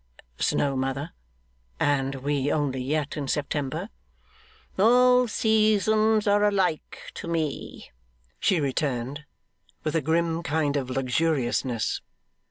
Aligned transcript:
'Snow, 0.39 0.75
mother? 0.75 1.11
And 1.79 2.15
we 2.15 2.51
only 2.51 2.81
yet 2.81 3.15
in 3.17 3.27
September?' 3.27 3.89
'All 4.75 5.27
seasons 5.27 6.25
are 6.25 6.43
alike 6.43 7.11
to 7.13 7.27
me,' 7.27 7.91
she 8.39 8.59
returned, 8.59 9.25
with 9.83 9.95
a 9.95 10.01
grim 10.01 10.41
kind 10.41 10.75
of 10.75 10.89
luxuriousness. 10.89 12.01